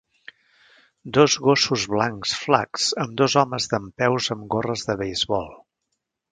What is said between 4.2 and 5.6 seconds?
amb gorres de beisbol